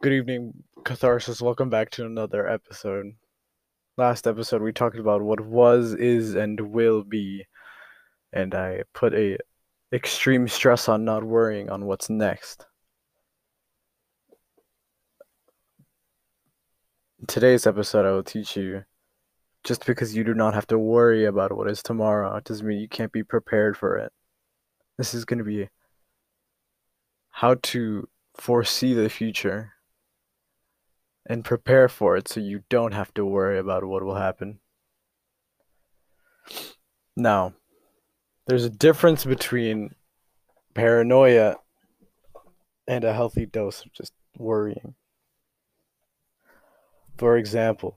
Good 0.00 0.12
evening, 0.12 0.62
Catharsis. 0.84 1.42
Welcome 1.42 1.70
back 1.70 1.90
to 1.90 2.06
another 2.06 2.48
episode. 2.48 3.14
Last 3.96 4.28
episode, 4.28 4.62
we 4.62 4.72
talked 4.72 4.96
about 4.96 5.22
what 5.22 5.40
was, 5.40 5.92
is, 5.92 6.36
and 6.36 6.60
will 6.60 7.02
be, 7.02 7.46
and 8.32 8.54
I 8.54 8.84
put 8.94 9.12
a 9.12 9.38
extreme 9.92 10.46
stress 10.46 10.88
on 10.88 11.04
not 11.04 11.24
worrying 11.24 11.68
on 11.68 11.86
what's 11.86 12.08
next. 12.08 12.64
In 17.18 17.26
today's 17.26 17.66
episode, 17.66 18.06
I 18.06 18.12
will 18.12 18.22
teach 18.22 18.56
you 18.56 18.84
just 19.64 19.84
because 19.84 20.14
you 20.14 20.22
do 20.22 20.32
not 20.32 20.54
have 20.54 20.68
to 20.68 20.78
worry 20.78 21.24
about 21.24 21.56
what 21.56 21.68
is 21.68 21.82
tomorrow, 21.82 22.38
doesn't 22.44 22.64
mean 22.64 22.78
you 22.78 22.88
can't 22.88 23.10
be 23.10 23.24
prepared 23.24 23.76
for 23.76 23.96
it. 23.96 24.12
This 24.96 25.12
is 25.12 25.24
going 25.24 25.38
to 25.38 25.44
be 25.44 25.68
how 27.30 27.56
to 27.62 28.08
foresee 28.36 28.94
the 28.94 29.08
future 29.08 29.72
and 31.28 31.44
prepare 31.44 31.88
for 31.88 32.16
it 32.16 32.26
so 32.26 32.40
you 32.40 32.62
don't 32.70 32.94
have 32.94 33.12
to 33.14 33.24
worry 33.24 33.58
about 33.58 33.84
what 33.84 34.02
will 34.02 34.14
happen. 34.14 34.58
Now, 37.14 37.52
there's 38.46 38.64
a 38.64 38.70
difference 38.70 39.26
between 39.26 39.94
paranoia 40.74 41.56
and 42.86 43.04
a 43.04 43.12
healthy 43.12 43.44
dose 43.44 43.84
of 43.84 43.92
just 43.92 44.12
worrying. 44.38 44.94
For 47.18 47.36
example, 47.36 47.94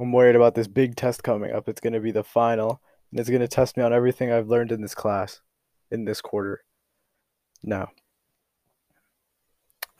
I'm 0.00 0.10
worried 0.10 0.34
about 0.34 0.56
this 0.56 0.66
big 0.66 0.96
test 0.96 1.22
coming 1.22 1.52
up. 1.52 1.68
It's 1.68 1.80
going 1.80 1.92
to 1.92 2.00
be 2.00 2.10
the 2.10 2.24
final, 2.24 2.82
and 3.10 3.20
it's 3.20 3.28
going 3.28 3.42
to 3.42 3.46
test 3.46 3.76
me 3.76 3.84
on 3.84 3.92
everything 3.92 4.32
I've 4.32 4.48
learned 4.48 4.72
in 4.72 4.80
this 4.80 4.94
class 4.94 5.40
in 5.90 6.06
this 6.06 6.20
quarter. 6.20 6.64
Now, 7.62 7.90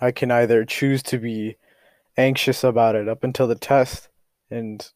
I 0.03 0.11
can 0.11 0.33
either 0.33 0.65
choose 0.65 1.01
to 1.05 1.19
be 1.19 1.57
anxious 2.17 2.65
about 2.65 2.97
it 2.97 3.09
up 3.09 3.23
until 3.23 3.47
the 3.47 3.55
test 3.55 4.09
and 4.51 4.87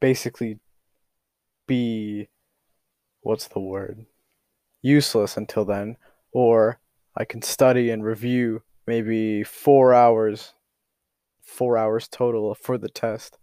basically 0.00 0.58
be 1.68 2.28
what's 3.20 3.46
the 3.46 3.60
word 3.60 4.04
useless 4.82 5.36
until 5.36 5.64
then 5.64 5.96
or 6.32 6.78
i 7.16 7.24
can 7.24 7.42
study 7.42 7.90
and 7.90 8.04
review 8.04 8.62
maybe 8.86 9.42
four 9.42 9.94
hours 9.94 10.54
four 11.40 11.78
hours 11.78 12.08
total 12.08 12.54
for 12.54 12.78
the 12.78 12.88
test. 12.88 13.38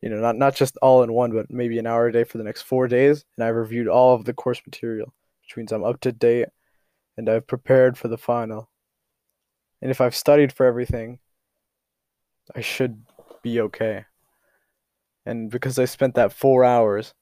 You 0.00 0.10
know 0.10 0.20
not, 0.20 0.36
not 0.36 0.54
just 0.54 0.76
all 0.82 1.02
in 1.02 1.12
one 1.12 1.32
but 1.32 1.50
maybe 1.50 1.78
an 1.78 1.86
hour 1.86 2.08
a 2.08 2.12
day 2.12 2.24
for 2.24 2.38
the 2.38 2.44
next 2.44 2.62
four 2.62 2.88
days. 2.88 3.24
And 3.36 3.44
i've 3.44 3.54
reviewed 3.54 3.88
all 3.88 4.14
of 4.14 4.24
the 4.24 4.34
course 4.34 4.60
material 4.66 5.12
which 5.42 5.56
means 5.56 5.72
i'm 5.72 5.84
up 5.84 6.00
to 6.00 6.12
date 6.12 6.48
and 7.16 7.28
i've 7.28 7.46
prepared 7.46 7.96
for 7.96 8.08
the 8.08 8.18
final 8.18 8.70
and 9.84 9.90
if 9.90 10.00
I've 10.00 10.16
studied 10.16 10.50
for 10.50 10.64
everything, 10.64 11.18
I 12.56 12.62
should 12.62 13.04
be 13.42 13.60
okay. 13.60 14.06
And 15.26 15.50
because 15.50 15.78
I 15.78 15.84
spent 15.84 16.14
that 16.14 16.32
four 16.32 16.64
hours, 16.64 17.12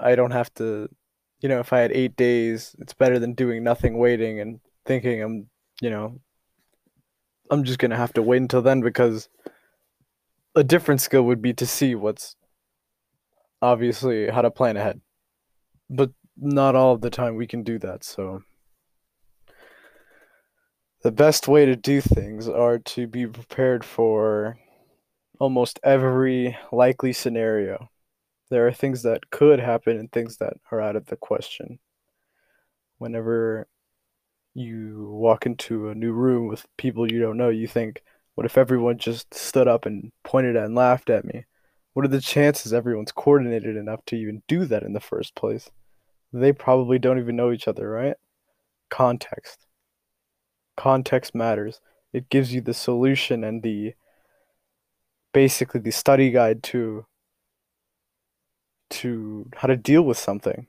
I 0.00 0.14
don't 0.14 0.30
have 0.30 0.52
to, 0.54 0.88
you 1.40 1.50
know, 1.50 1.60
if 1.60 1.70
I 1.70 1.80
had 1.80 1.92
eight 1.92 2.16
days, 2.16 2.74
it's 2.78 2.94
better 2.94 3.18
than 3.18 3.34
doing 3.34 3.62
nothing, 3.62 3.98
waiting 3.98 4.40
and 4.40 4.58
thinking 4.86 5.22
I'm, 5.22 5.50
you 5.82 5.90
know, 5.90 6.18
I'm 7.50 7.64
just 7.64 7.78
going 7.78 7.90
to 7.90 7.98
have 7.98 8.14
to 8.14 8.22
wait 8.22 8.40
until 8.40 8.62
then 8.62 8.80
because 8.80 9.28
a 10.54 10.64
different 10.64 11.02
skill 11.02 11.24
would 11.24 11.42
be 11.42 11.52
to 11.52 11.66
see 11.66 11.94
what's 11.94 12.36
obviously 13.60 14.30
how 14.30 14.40
to 14.40 14.50
plan 14.50 14.78
ahead. 14.78 15.02
But 15.90 16.10
not 16.38 16.74
all 16.74 16.94
of 16.94 17.02
the 17.02 17.10
time 17.10 17.36
we 17.36 17.46
can 17.46 17.62
do 17.62 17.78
that, 17.80 18.02
so 18.02 18.40
the 21.04 21.12
best 21.12 21.48
way 21.48 21.66
to 21.66 21.76
do 21.76 22.00
things 22.00 22.48
are 22.48 22.78
to 22.78 23.06
be 23.06 23.26
prepared 23.26 23.84
for 23.84 24.58
almost 25.38 25.78
every 25.84 26.56
likely 26.72 27.12
scenario. 27.12 27.90
There 28.48 28.66
are 28.66 28.72
things 28.72 29.02
that 29.02 29.30
could 29.30 29.60
happen 29.60 29.98
and 29.98 30.10
things 30.10 30.38
that 30.38 30.54
are 30.72 30.80
out 30.80 30.96
of 30.96 31.04
the 31.06 31.16
question. 31.16 31.78
Whenever 32.96 33.68
you 34.54 35.10
walk 35.10 35.44
into 35.44 35.90
a 35.90 35.94
new 35.94 36.12
room 36.12 36.48
with 36.48 36.64
people 36.78 37.12
you 37.12 37.20
don't 37.20 37.36
know, 37.36 37.50
you 37.50 37.68
think, 37.68 38.02
what 38.34 38.46
if 38.46 38.56
everyone 38.56 38.96
just 38.96 39.34
stood 39.34 39.68
up 39.68 39.84
and 39.84 40.10
pointed 40.22 40.56
and 40.56 40.74
laughed 40.74 41.10
at 41.10 41.26
me? 41.26 41.44
What 41.92 42.06
are 42.06 42.08
the 42.08 42.20
chances 42.20 42.72
everyone's 42.72 43.12
coordinated 43.12 43.76
enough 43.76 44.00
to 44.06 44.16
even 44.16 44.42
do 44.48 44.64
that 44.64 44.82
in 44.82 44.94
the 44.94 45.00
first 45.00 45.34
place? 45.34 45.70
They 46.32 46.52
probably 46.52 46.98
don't 46.98 47.18
even 47.18 47.36
know 47.36 47.52
each 47.52 47.68
other, 47.68 47.90
right? 47.90 48.16
Context 48.88 49.66
context 50.76 51.34
matters. 51.34 51.80
It 52.12 52.28
gives 52.28 52.54
you 52.54 52.60
the 52.60 52.74
solution 52.74 53.44
and 53.44 53.62
the 53.62 53.94
basically 55.32 55.80
the 55.80 55.90
study 55.90 56.30
guide 56.30 56.62
to 56.62 57.06
to 58.90 59.50
how 59.56 59.66
to 59.68 59.76
deal 59.76 60.02
with 60.02 60.18
something. 60.18 60.66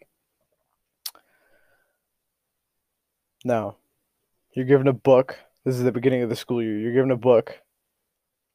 Now, 3.44 3.78
you're 4.54 4.66
given 4.66 4.88
a 4.88 4.94
book. 4.94 5.38
This 5.64 5.76
is 5.76 5.84
the 5.84 5.92
beginning 5.92 6.24
of 6.24 6.30
the 6.30 6.36
school 6.36 6.64
year. 6.64 6.80
You're 6.80 6.94
given 6.94 7.12
a 7.12 7.18
book, 7.18 7.62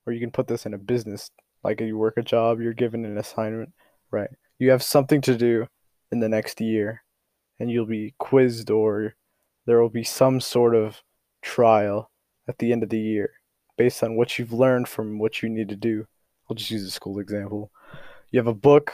or 0.05 0.13
you 0.13 0.21
can 0.21 0.33
put 0.33 0.49
this 0.49 0.67
in 0.67 0.75
a 0.75 0.79
business, 0.79 1.31
like 1.63 1.81
you 1.81 1.97
work 1.97 2.17
a 2.17 2.23
job, 2.23 2.61
you're 2.61 2.73
given 2.73 3.05
an 3.05 3.19
assignment, 3.19 3.73
right? 4.11 4.31
You 4.59 4.71
have 4.71 4.83
something 4.83 5.21
to 5.23 5.37
do 5.37 5.67
in 6.11 6.19
the 6.19 6.29
next 6.29 6.61
year, 6.61 7.05
and 7.61 7.71
you'll 7.71 7.87
be 7.87 8.15
quizzed, 8.19 8.71
or 8.71 9.15
there 9.67 9.81
will 9.81 9.91
be 9.91 10.03
some 10.03 10.41
sort 10.41 10.75
of 10.75 11.03
trial 11.43 12.11
at 12.49 12.59
the 12.59 12.73
end 12.73 12.83
of 12.83 12.91
the 12.91 12.99
year 12.99 13.31
based 13.77 14.03
on 14.03 14.17
what 14.17 14.39
you've 14.39 14.53
learned 14.53 14.89
from 14.89 15.19
what 15.19 15.43
you 15.43 15.49
need 15.49 15.69
to 15.69 15.77
do. 15.77 16.07
I'll 16.49 16.57
just 16.57 16.71
use 16.71 16.85
a 16.85 16.91
school 16.91 17.19
example. 17.19 17.71
You 18.31 18.39
have 18.39 18.47
a 18.47 18.55
book, 18.55 18.93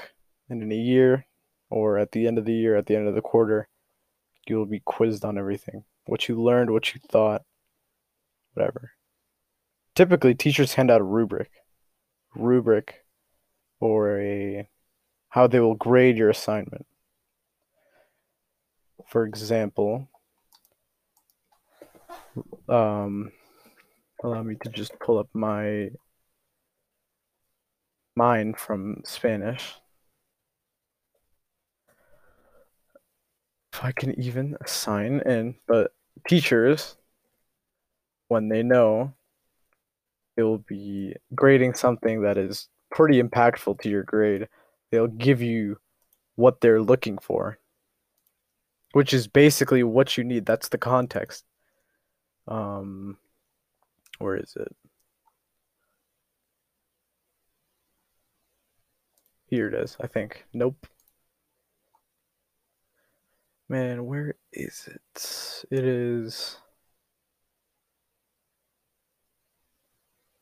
and 0.48 0.62
in 0.62 0.70
a 0.70 0.76
year, 0.76 1.26
or 1.70 1.98
at 1.98 2.12
the 2.12 2.26
end 2.26 2.38
of 2.38 2.44
the 2.44 2.54
year, 2.54 2.76
at 2.76 2.86
the 2.86 2.94
end 2.94 3.08
of 3.08 3.14
the 3.14 3.20
quarter, 3.20 3.68
you'll 4.46 4.66
be 4.66 4.80
quizzed 4.80 5.24
on 5.24 5.38
everything 5.38 5.84
what 6.06 6.28
you 6.28 6.40
learned, 6.40 6.70
what 6.70 6.94
you 6.94 7.00
thought, 7.10 7.42
whatever. 8.54 8.92
Typically, 9.94 10.34
teachers 10.34 10.74
hand 10.74 10.90
out 10.90 11.00
a 11.00 11.04
rubric, 11.04 11.50
rubric, 12.34 13.04
or 13.80 14.20
a 14.20 14.68
how 15.30 15.46
they 15.46 15.60
will 15.60 15.74
grade 15.74 16.16
your 16.16 16.30
assignment. 16.30 16.86
For 19.08 19.24
example, 19.24 20.08
um, 22.68 23.32
allow 24.22 24.42
me 24.42 24.56
to 24.64 24.70
just 24.70 24.98
pull 25.00 25.18
up 25.18 25.28
my 25.32 25.90
mine 28.16 28.54
from 28.54 29.02
Spanish. 29.04 29.74
If 33.72 33.84
I 33.84 33.92
can 33.92 34.18
even 34.18 34.56
assign 34.64 35.20
in, 35.26 35.54
but 35.68 35.92
teachers, 36.26 36.96
when 38.28 38.48
they 38.48 38.62
know, 38.62 39.12
they 40.36 40.42
will 40.42 40.64
be 40.66 41.14
grading 41.34 41.74
something 41.74 42.22
that 42.22 42.38
is 42.38 42.68
pretty 42.90 43.22
impactful 43.22 43.80
to 43.80 43.88
your 43.90 44.02
grade. 44.02 44.48
They'll 44.90 45.06
give 45.06 45.42
you 45.42 45.78
what 46.36 46.60
they're 46.60 46.80
looking 46.80 47.18
for, 47.18 47.58
which 48.92 49.12
is 49.12 49.28
basically 49.28 49.82
what 49.82 50.16
you 50.16 50.24
need. 50.24 50.46
That's 50.46 50.68
the 50.68 50.78
context. 50.78 51.44
Um, 52.48 53.18
where 54.18 54.36
is 54.36 54.56
it? 54.56 54.74
Here 59.48 59.68
it 59.68 59.74
is, 59.74 59.96
I 60.00 60.06
think. 60.06 60.44
Nope. 60.52 60.86
Man, 63.68 64.06
where 64.06 64.34
is 64.52 64.88
it? 64.88 65.66
It 65.70 65.84
is. 65.84 66.58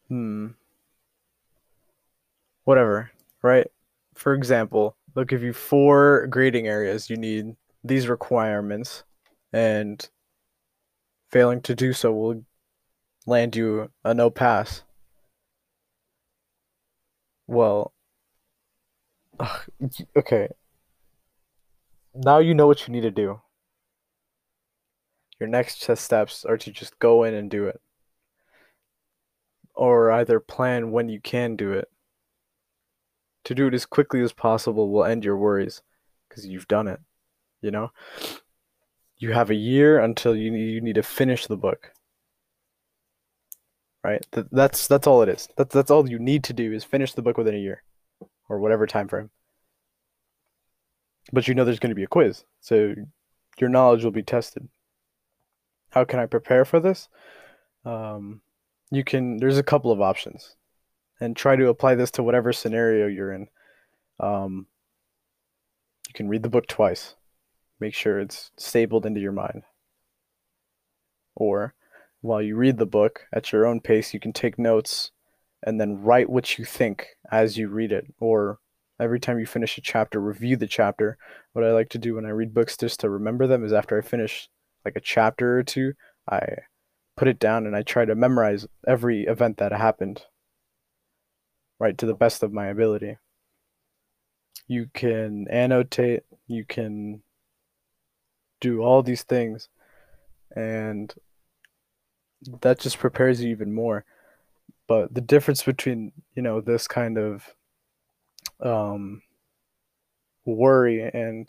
Hmm. 0.08 0.48
Whatever, 2.64 3.10
right? 3.42 3.66
For 4.14 4.34
example, 4.34 4.96
they'll 5.14 5.24
give 5.24 5.42
you 5.42 5.52
four 5.52 6.26
grading 6.28 6.66
areas. 6.66 7.10
You 7.10 7.16
need 7.16 7.56
these 7.82 8.08
requirements, 8.08 9.04
and 9.52 10.08
Failing 11.34 11.62
to 11.62 11.74
do 11.74 11.92
so 11.92 12.12
will 12.12 12.44
land 13.26 13.56
you 13.56 13.90
a 14.04 14.14
no 14.14 14.30
pass. 14.30 14.84
Well, 17.48 17.92
ugh, 19.40 19.62
okay. 20.16 20.50
Now 22.14 22.38
you 22.38 22.54
know 22.54 22.68
what 22.68 22.86
you 22.86 22.92
need 22.92 23.00
to 23.00 23.10
do. 23.10 23.40
Your 25.40 25.48
next 25.48 25.82
test 25.82 26.04
steps 26.04 26.44
are 26.44 26.56
to 26.56 26.70
just 26.70 27.00
go 27.00 27.24
in 27.24 27.34
and 27.34 27.50
do 27.50 27.66
it. 27.66 27.80
Or 29.74 30.12
either 30.12 30.38
plan 30.38 30.92
when 30.92 31.08
you 31.08 31.20
can 31.20 31.56
do 31.56 31.72
it. 31.72 31.90
To 33.42 33.56
do 33.56 33.66
it 33.66 33.74
as 33.74 33.86
quickly 33.86 34.22
as 34.22 34.32
possible 34.32 34.88
will 34.88 35.04
end 35.04 35.24
your 35.24 35.36
worries 35.36 35.82
because 36.28 36.46
you've 36.46 36.68
done 36.68 36.86
it, 36.86 37.00
you 37.60 37.72
know? 37.72 37.90
You 39.18 39.32
have 39.32 39.50
a 39.50 39.54
year 39.54 39.98
until 40.00 40.36
you 40.36 40.52
you 40.54 40.80
need 40.80 40.94
to 40.96 41.02
finish 41.02 41.46
the 41.46 41.56
book. 41.56 41.92
right? 44.04 44.24
Th- 44.32 44.46
that's 44.52 44.86
that's 44.86 45.06
all 45.06 45.22
it 45.22 45.28
is. 45.28 45.48
That's 45.56 45.74
that's 45.74 45.90
all 45.90 46.08
you 46.08 46.18
need 46.18 46.44
to 46.44 46.52
do 46.52 46.72
is 46.72 46.84
finish 46.84 47.14
the 47.14 47.22
book 47.22 47.38
within 47.38 47.54
a 47.54 47.58
year, 47.58 47.82
or 48.48 48.60
whatever 48.60 48.86
time 48.86 49.08
frame. 49.08 49.30
But 51.32 51.48
you 51.48 51.54
know 51.54 51.64
there's 51.64 51.78
going 51.78 51.90
to 51.90 51.96
be 51.96 52.04
a 52.04 52.08
quiz, 52.08 52.44
so 52.60 52.94
your 53.58 53.70
knowledge 53.70 54.04
will 54.04 54.10
be 54.10 54.22
tested. 54.22 54.68
How 55.90 56.04
can 56.04 56.18
I 56.18 56.26
prepare 56.26 56.64
for 56.64 56.80
this? 56.80 57.08
Um, 57.84 58.42
you 58.90 59.04
can. 59.04 59.38
There's 59.38 59.58
a 59.58 59.62
couple 59.62 59.90
of 59.92 60.00
options, 60.00 60.56
and 61.20 61.36
try 61.36 61.56
to 61.56 61.68
apply 61.68 61.94
this 61.94 62.10
to 62.12 62.22
whatever 62.22 62.52
scenario 62.52 63.06
you're 63.06 63.32
in. 63.32 63.48
Um, 64.20 64.66
you 66.08 66.14
can 66.14 66.28
read 66.28 66.42
the 66.42 66.48
book 66.50 66.66
twice. 66.66 67.14
Make 67.80 67.94
sure 67.94 68.20
it's 68.20 68.50
stapled 68.56 69.06
into 69.06 69.20
your 69.20 69.32
mind. 69.32 69.62
Or 71.34 71.74
while 72.20 72.40
you 72.40 72.56
read 72.56 72.78
the 72.78 72.86
book 72.86 73.26
at 73.32 73.52
your 73.52 73.66
own 73.66 73.80
pace, 73.80 74.14
you 74.14 74.20
can 74.20 74.32
take 74.32 74.58
notes 74.58 75.10
and 75.62 75.80
then 75.80 76.02
write 76.02 76.30
what 76.30 76.58
you 76.58 76.64
think 76.64 77.08
as 77.30 77.58
you 77.58 77.68
read 77.68 77.92
it. 77.92 78.06
Or 78.20 78.58
every 79.00 79.18
time 79.18 79.38
you 79.38 79.46
finish 79.46 79.76
a 79.76 79.80
chapter, 79.80 80.20
review 80.20 80.56
the 80.56 80.66
chapter. 80.66 81.18
What 81.52 81.64
I 81.64 81.72
like 81.72 81.88
to 81.90 81.98
do 81.98 82.14
when 82.14 82.26
I 82.26 82.30
read 82.30 82.54
books 82.54 82.76
just 82.76 83.00
to 83.00 83.10
remember 83.10 83.46
them 83.46 83.64
is 83.64 83.72
after 83.72 83.98
I 83.98 84.02
finish 84.02 84.48
like 84.84 84.96
a 84.96 85.00
chapter 85.00 85.58
or 85.58 85.62
two, 85.62 85.94
I 86.30 86.42
put 87.16 87.28
it 87.28 87.38
down 87.38 87.66
and 87.66 87.74
I 87.74 87.82
try 87.82 88.04
to 88.04 88.14
memorize 88.14 88.66
every 88.86 89.24
event 89.24 89.56
that 89.58 89.72
happened, 89.72 90.22
right, 91.78 91.96
to 91.98 92.06
the 92.06 92.14
best 92.14 92.42
of 92.42 92.52
my 92.52 92.66
ability. 92.68 93.18
You 94.66 94.86
can 94.94 95.46
annotate, 95.48 96.22
you 96.46 96.64
can 96.64 97.22
do 98.64 98.80
all 98.80 99.02
these 99.02 99.22
things, 99.22 99.68
and 100.56 101.12
that 102.62 102.80
just 102.80 102.98
prepares 102.98 103.42
you 103.42 103.50
even 103.50 103.74
more. 103.74 104.04
But 104.86 105.14
the 105.14 105.20
difference 105.20 105.62
between, 105.62 106.12
you 106.34 106.42
know, 106.42 106.60
this 106.60 106.88
kind 106.88 107.18
of 107.18 107.54
um, 108.60 109.22
worry 110.44 111.10
and 111.12 111.46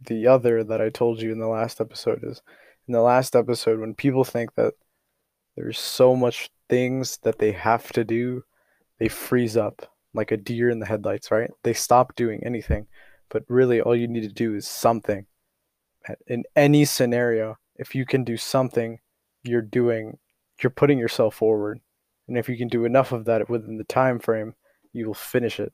the 0.00 0.26
other 0.26 0.64
that 0.64 0.80
I 0.80 0.90
told 0.90 1.20
you 1.22 1.30
in 1.32 1.38
the 1.38 1.48
last 1.48 1.80
episode 1.80 2.20
is 2.22 2.42
in 2.86 2.92
the 2.92 3.00
last 3.00 3.34
episode 3.34 3.80
when 3.80 3.94
people 3.94 4.24
think 4.24 4.54
that 4.54 4.74
there's 5.56 5.78
so 5.78 6.16
much 6.16 6.50
things 6.68 7.18
that 7.22 7.38
they 7.38 7.52
have 7.52 7.92
to 7.92 8.04
do, 8.04 8.42
they 8.98 9.08
freeze 9.08 9.56
up 9.56 9.92
like 10.12 10.32
a 10.32 10.36
deer 10.36 10.68
in 10.68 10.80
the 10.80 10.86
headlights, 10.86 11.30
right? 11.30 11.50
They 11.62 11.74
stop 11.74 12.14
doing 12.16 12.42
anything. 12.44 12.86
But 13.28 13.44
really 13.48 13.80
all 13.80 13.96
you 13.96 14.08
need 14.08 14.22
to 14.22 14.32
do 14.32 14.54
is 14.54 14.66
something. 14.66 15.26
In 16.26 16.44
any 16.54 16.84
scenario, 16.84 17.58
if 17.76 17.94
you 17.94 18.04
can 18.04 18.24
do 18.24 18.36
something, 18.36 19.00
you're 19.42 19.62
doing 19.62 20.18
you're 20.62 20.70
putting 20.70 20.98
yourself 20.98 21.34
forward. 21.34 21.80
And 22.28 22.38
if 22.38 22.48
you 22.48 22.56
can 22.56 22.68
do 22.68 22.84
enough 22.84 23.12
of 23.12 23.24
that 23.26 23.48
within 23.50 23.76
the 23.76 23.84
time 23.84 24.18
frame, 24.18 24.54
you 24.92 25.06
will 25.06 25.14
finish 25.14 25.60
it 25.60 25.72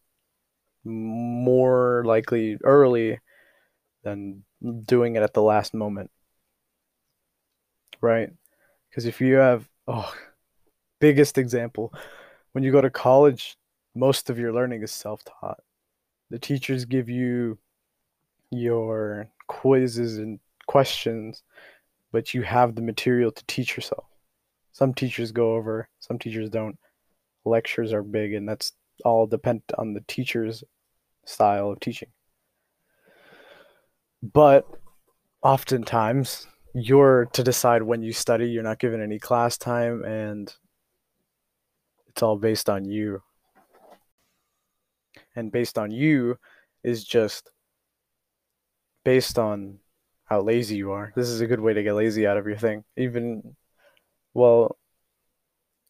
more 0.84 2.02
likely 2.06 2.56
early 2.64 3.20
than 4.02 4.42
doing 4.84 5.16
it 5.16 5.22
at 5.22 5.34
the 5.34 5.42
last 5.42 5.74
moment. 5.74 6.10
Right? 8.00 8.30
Because 8.88 9.04
if 9.04 9.20
you 9.20 9.34
have, 9.34 9.68
oh, 9.86 10.12
biggest 11.00 11.38
example, 11.38 11.92
when 12.52 12.64
you 12.64 12.72
go 12.72 12.80
to 12.80 12.90
college, 12.90 13.56
most 13.94 14.30
of 14.30 14.38
your 14.38 14.52
learning 14.52 14.82
is 14.82 14.90
self 14.90 15.22
taught. 15.24 15.60
The 16.30 16.38
teachers 16.38 16.84
give 16.84 17.08
you 17.08 17.58
your 18.50 19.28
quizzes 19.50 20.18
and 20.18 20.38
questions, 20.68 21.42
but 22.12 22.32
you 22.32 22.42
have 22.42 22.76
the 22.76 22.82
material 22.82 23.32
to 23.32 23.44
teach 23.48 23.76
yourself. 23.76 24.04
Some 24.70 24.94
teachers 24.94 25.32
go 25.32 25.56
over, 25.56 25.88
some 25.98 26.20
teachers 26.20 26.50
don't. 26.50 26.78
Lectures 27.44 27.92
are 27.92 28.04
big, 28.04 28.32
and 28.32 28.48
that's 28.48 28.72
all 29.04 29.26
depend 29.26 29.62
on 29.76 29.92
the 29.92 30.04
teacher's 30.06 30.62
style 31.24 31.72
of 31.72 31.80
teaching. 31.80 32.10
But 34.22 34.68
oftentimes, 35.42 36.46
you're 36.72 37.26
to 37.32 37.42
decide 37.42 37.82
when 37.82 38.02
you 38.02 38.12
study. 38.12 38.48
You're 38.48 38.62
not 38.62 38.78
given 38.78 39.02
any 39.02 39.18
class 39.18 39.58
time, 39.58 40.04
and 40.04 40.54
it's 42.08 42.22
all 42.22 42.36
based 42.36 42.70
on 42.70 42.84
you. 42.84 43.20
And 45.34 45.50
based 45.50 45.76
on 45.76 45.90
you 45.90 46.38
is 46.84 47.02
just 47.04 47.50
based 49.04 49.38
on 49.38 49.78
how 50.24 50.40
lazy 50.40 50.76
you 50.76 50.92
are. 50.92 51.12
This 51.16 51.28
is 51.28 51.40
a 51.40 51.46
good 51.46 51.60
way 51.60 51.74
to 51.74 51.82
get 51.82 51.94
lazy 51.94 52.26
out 52.26 52.36
of 52.36 52.46
your 52.46 52.56
thing. 52.56 52.84
Even, 52.96 53.56
well, 54.32 54.78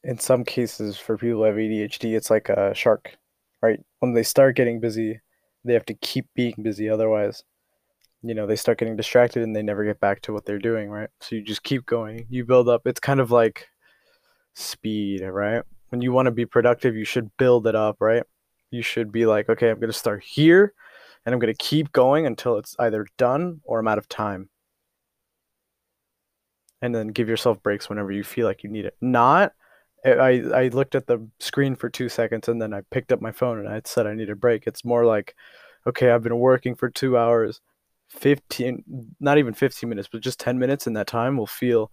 in 0.02 0.18
some 0.18 0.44
cases, 0.44 0.96
for 0.96 1.18
people 1.18 1.40
who 1.40 1.42
have 1.44 1.56
ADHD, 1.56 2.16
it's 2.16 2.30
like 2.30 2.48
a 2.48 2.74
shark, 2.74 3.16
right? 3.60 3.80
When 3.98 4.14
they 4.14 4.22
start 4.22 4.56
getting 4.56 4.80
busy, 4.80 5.20
they 5.64 5.74
have 5.74 5.84
to 5.86 5.94
keep 5.94 6.26
being 6.34 6.54
busy. 6.62 6.88
Otherwise, 6.88 7.44
you 8.22 8.34
know, 8.34 8.46
they 8.46 8.56
start 8.56 8.78
getting 8.78 8.96
distracted 8.96 9.42
and 9.42 9.54
they 9.54 9.62
never 9.62 9.84
get 9.84 10.00
back 10.00 10.22
to 10.22 10.32
what 10.32 10.46
they're 10.46 10.58
doing, 10.58 10.88
right? 10.88 11.10
So 11.20 11.36
you 11.36 11.42
just 11.42 11.62
keep 11.62 11.84
going. 11.84 12.26
You 12.30 12.44
build 12.44 12.68
up. 12.68 12.86
It's 12.86 13.00
kind 13.00 13.20
of 13.20 13.30
like 13.30 13.68
speed, 14.54 15.22
right? 15.22 15.62
When 15.90 16.00
you 16.00 16.12
want 16.12 16.26
to 16.26 16.32
be 16.32 16.46
productive, 16.46 16.96
you 16.96 17.04
should 17.04 17.36
build 17.36 17.66
it 17.66 17.74
up, 17.74 17.96
right? 18.00 18.22
You 18.70 18.82
should 18.82 19.12
be 19.12 19.26
like, 19.26 19.50
okay, 19.50 19.68
I'm 19.68 19.80
going 19.80 19.92
to 19.92 19.98
start 19.98 20.22
here 20.22 20.72
and 21.24 21.34
I'm 21.34 21.38
going 21.38 21.52
to 21.52 21.64
keep 21.64 21.92
going 21.92 22.26
until 22.26 22.56
it's 22.58 22.74
either 22.78 23.06
done 23.18 23.60
or 23.64 23.80
I'm 23.80 23.88
out 23.88 23.98
of 23.98 24.08
time. 24.08 24.48
And 26.82 26.94
then 26.94 27.08
give 27.08 27.28
yourself 27.28 27.62
breaks 27.62 27.88
whenever 27.88 28.10
you 28.10 28.24
feel 28.24 28.46
like 28.46 28.64
you 28.64 28.70
need 28.70 28.86
it. 28.86 28.96
Not 29.02 29.52
eh, 30.04 30.14
I 30.14 30.62
I 30.62 30.68
looked 30.68 30.94
at 30.94 31.06
the 31.06 31.28
screen 31.38 31.76
for 31.76 31.90
2 31.90 32.08
seconds 32.08 32.48
and 32.48 32.60
then 32.60 32.72
I 32.72 32.80
picked 32.90 33.12
up 33.12 33.20
my 33.20 33.32
phone 33.32 33.58
and 33.58 33.68
I 33.68 33.82
said 33.84 34.06
I 34.06 34.14
need 34.14 34.30
a 34.30 34.36
break. 34.36 34.66
It's 34.66 34.84
more 34.84 35.04
like 35.04 35.34
okay, 35.86 36.10
I've 36.10 36.22
been 36.22 36.38
working 36.38 36.74
for 36.74 36.88
2 36.88 37.18
hours. 37.18 37.60
15 38.08 39.14
not 39.20 39.38
even 39.38 39.54
15 39.54 39.88
minutes, 39.88 40.08
but 40.10 40.22
just 40.22 40.40
10 40.40 40.58
minutes 40.58 40.86
in 40.86 40.94
that 40.94 41.06
time 41.06 41.36
will 41.36 41.46
feel 41.46 41.92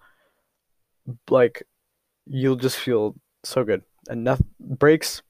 like 1.30 1.64
you'll 2.26 2.56
just 2.56 2.78
feel 2.78 3.16
so 3.44 3.64
good. 3.64 3.84
Nothing, 4.10 4.48
breaks 4.60 5.22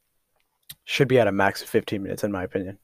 should 0.85 1.07
be 1.07 1.19
at 1.19 1.27
a 1.27 1.31
max 1.31 1.61
of 1.61 1.69
15 1.69 2.01
minutes 2.01 2.23
in 2.23 2.31
my 2.31 2.43
opinion. 2.43 2.77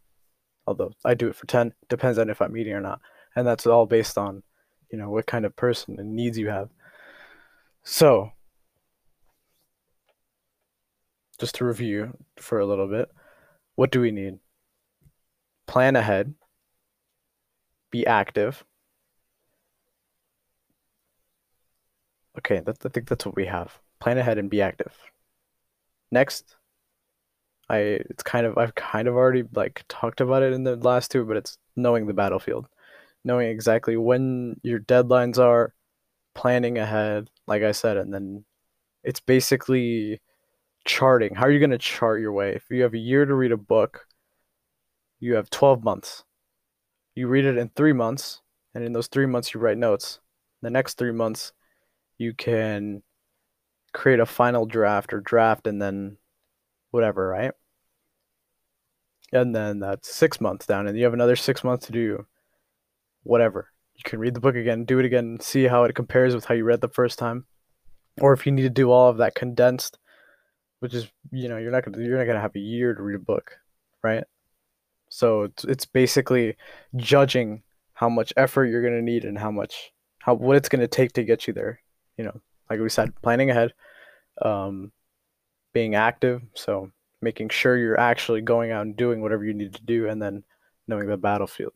Although 0.66 0.94
I 1.04 1.14
do 1.14 1.28
it 1.28 1.36
for 1.36 1.46
10, 1.46 1.74
depends 1.90 2.18
on 2.18 2.30
if 2.30 2.42
I'm 2.42 2.56
eating 2.56 2.74
or 2.74 2.82
not. 2.82 3.02
And 3.36 3.46
that's 3.46 3.68
all 3.68 3.86
based 3.86 4.18
on, 4.18 4.44
you 4.92 4.98
know, 4.98 5.10
what 5.10 5.26
kind 5.26 5.46
of 5.46 5.56
person 5.56 6.00
and 6.00 6.16
needs 6.16 6.38
you 6.38 6.50
have. 6.50 6.70
So, 7.84 8.32
just 11.40 11.56
to 11.56 11.66
review 11.66 12.18
for 12.38 12.60
a 12.60 12.66
little 12.66 12.88
bit, 12.88 13.10
what 13.76 13.92
do 13.92 14.00
we 14.00 14.12
need? 14.12 14.40
Plan 15.68 15.96
ahead, 15.96 16.34
be 17.92 18.06
active. 18.06 18.64
Okay, 22.38 22.62
that, 22.62 22.86
I 22.86 22.90
think 22.90 23.08
that's 23.08 23.26
what 23.26 23.36
we 23.36 23.46
have. 23.46 23.80
Plan 24.00 24.18
ahead 24.18 24.38
and 24.38 24.50
be 24.50 24.62
active. 24.62 24.94
Next, 26.12 26.56
I 27.70 27.78
it's 27.78 28.24
kind 28.24 28.46
of 28.46 28.58
I've 28.58 28.76
kind 28.76 29.08
of 29.08 29.16
already 29.16 29.44
like 29.54 29.84
talked 29.88 30.22
about 30.22 30.44
it 30.44 30.54
in 30.54 30.64
the 30.64 30.76
last 30.76 31.12
two, 31.12 31.26
but 31.26 31.38
it's 31.38 31.58
knowing 31.76 32.08
the 32.08 32.14
battlefield, 32.14 32.68
knowing 33.24 33.50
exactly 33.50 33.98
when 33.98 34.60
your 34.64 34.80
deadlines 34.80 35.38
are, 35.40 35.74
planning 36.36 36.78
ahead, 36.78 37.30
like 37.48 37.64
I 37.64 37.72
said, 37.72 37.98
and 37.98 38.14
then 38.14 38.46
it's 39.04 39.20
basically 39.20 40.22
charting. 40.86 41.36
How 41.36 41.46
are 41.46 41.52
you 41.52 41.60
going 41.60 41.70
to 41.72 41.78
chart 41.78 42.22
your 42.22 42.34
way? 42.34 42.54
If 42.56 42.66
you 42.70 42.84
have 42.84 42.94
a 42.94 42.98
year 42.98 43.26
to 43.26 43.34
read 43.36 43.52
a 43.52 43.58
book, 43.58 44.06
you 45.20 45.36
have 45.36 45.50
12 45.50 45.84
months. 45.84 46.24
You 47.16 47.28
read 47.28 47.46
it 47.46 47.58
in 47.58 47.70
3 47.70 47.94
months, 47.94 48.42
and 48.74 48.84
in 48.84 48.94
those 48.94 49.08
3 49.08 49.26
months 49.26 49.54
you 49.54 49.60
write 49.60 49.78
notes. 49.78 50.20
The 50.62 50.70
next 50.70 50.98
3 50.98 51.12
months 51.12 51.54
you 52.18 52.34
can 52.34 53.04
create 53.94 54.20
a 54.20 54.26
final 54.26 54.66
draft 54.66 55.14
or 55.14 55.20
draft 55.22 55.68
and 55.68 55.82
then 55.82 56.18
whatever, 56.94 57.28
right? 57.28 57.52
And 59.32 59.56
then 59.56 59.80
that's 59.80 60.14
six 60.14 60.40
months 60.40 60.68
down, 60.68 60.88
and 60.88 60.98
you 60.98 61.04
have 61.06 61.14
another 61.14 61.36
six 61.36 61.64
months 61.64 61.88
to 61.88 61.92
do 61.92 62.26
whatever. 63.24 63.70
You 63.96 64.04
can 64.06 64.20
read 64.20 64.36
the 64.36 64.40
book 64.40 64.56
again, 64.56 64.86
do 64.86 65.00
it 65.00 65.06
again, 65.06 65.40
see 65.42 65.64
how 65.64 65.84
it 65.86 65.96
compares 65.96 66.36
with 66.36 66.46
how 66.46 66.54
you 66.54 66.64
read 66.64 66.82
the 66.82 66.90
first 66.90 67.18
time. 67.18 67.46
Or 68.22 68.32
if 68.34 68.46
you 68.46 68.52
need 68.52 68.62
to 68.62 68.70
do 68.70 68.92
all 68.92 69.10
of 69.10 69.18
that 69.18 69.34
condensed, 69.34 69.98
which 70.80 70.94
is 70.94 71.10
you 71.32 71.50
know, 71.50 71.58
you're 71.58 71.72
not 71.72 71.84
gonna 71.84 71.98
you're 71.98 72.18
not 72.18 72.26
gonna 72.26 72.42
have 72.42 72.56
a 72.56 72.60
year 72.60 72.94
to 72.94 73.02
read 73.02 73.16
a 73.16 73.20
book, 73.20 73.58
right? 74.04 74.24
So 75.10 75.44
it's 75.44 75.64
it's 75.64 75.86
basically 75.86 76.56
judging 76.96 77.64
how 77.94 78.10
much 78.10 78.34
effort 78.38 78.66
you're 78.66 78.84
gonna 78.84 79.02
need 79.02 79.26
and 79.26 79.38
how 79.38 79.50
much 79.50 79.92
how 80.20 80.36
what 80.36 80.58
it's 80.58 80.70
gonna 80.70 80.88
take 80.88 81.14
to 81.14 81.24
get 81.24 81.48
you 81.48 81.54
there. 81.54 81.80
You 82.18 82.26
know, 82.26 82.42
like 82.70 82.80
we 82.80 82.90
said, 82.90 83.20
planning 83.24 83.50
ahead. 83.50 83.74
Um, 84.44 84.92
being 85.74 85.96
active. 85.96 86.42
So 86.54 86.92
making 87.22 87.50
sure 87.50 87.78
you're 87.78 88.00
actually 88.00 88.42
going 88.42 88.72
out 88.72 88.86
and 88.86 88.96
doing 88.96 89.22
whatever 89.22 89.46
you 89.46 89.54
need 89.54 89.74
to 89.74 89.84
do, 89.84 90.08
and 90.08 90.22
then 90.22 90.44
knowing 90.88 91.08
the 91.08 91.18
battlefield. 91.18 91.74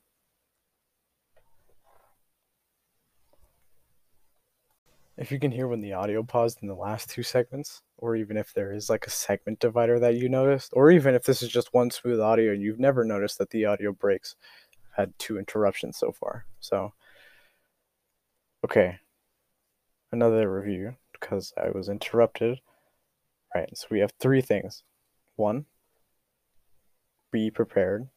if 5.17 5.31
you 5.31 5.39
can 5.39 5.51
hear 5.51 5.67
when 5.67 5.81
the 5.81 5.93
audio 5.93 6.21
paused 6.21 6.59
in 6.61 6.67
the 6.67 6.75
last 6.75 7.09
two 7.09 7.23
segments, 7.23 7.81
or 7.97 8.15
even 8.15 8.37
if 8.37 8.53
there 8.53 8.71
is 8.71 8.89
like 8.89 9.07
a 9.07 9.11
segment 9.11 9.59
divider 9.59 9.99
that 9.99 10.15
you 10.15 10.29
noticed, 10.29 10.71
or 10.73 10.91
even 10.91 11.15
if 11.15 11.23
this 11.23 11.41
is 11.41 11.49
just 11.49 11.73
one 11.73 11.89
smooth 11.89 12.19
audio 12.19 12.53
and 12.53 12.61
you've 12.61 12.79
never 12.79 13.03
noticed 13.03 13.39
that 13.39 13.49
the 13.49 13.65
audio 13.65 13.91
breaks, 13.91 14.35
I've 14.91 15.05
had 15.05 15.13
two 15.17 15.39
interruptions 15.39 15.97
so 15.97 16.11
far. 16.11 16.45
So, 16.59 16.93
okay, 18.63 18.99
another 20.11 20.51
review 20.51 20.95
because 21.13 21.51
I 21.57 21.71
was 21.71 21.89
interrupted. 21.89 22.59
Right, 23.55 23.69
so 23.75 23.87
we 23.89 23.99
have 23.99 24.11
three 24.19 24.41
things. 24.41 24.83
One, 25.35 25.65
be 27.31 27.49
prepared. 27.49 28.07